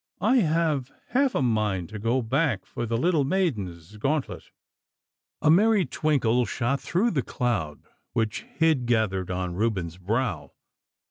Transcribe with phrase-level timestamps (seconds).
[0.21, 4.49] I have half a mind to go back for the little maiden's gauntlet.'
[5.43, 7.83] A merry twinkle shot through the cloud
[8.13, 10.53] which hid gathered on Reuben's brow.